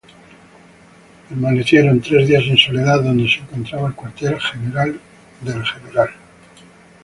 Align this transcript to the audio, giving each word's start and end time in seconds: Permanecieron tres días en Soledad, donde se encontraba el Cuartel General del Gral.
Permanecieron 1.29 2.01
tres 2.01 2.27
días 2.27 2.43
en 2.47 2.57
Soledad, 2.57 3.03
donde 3.03 3.29
se 3.29 3.41
encontraba 3.41 3.89
el 3.89 3.93
Cuartel 3.93 4.39
General 4.41 4.99
del 5.41 5.63
Gral. 5.91 6.09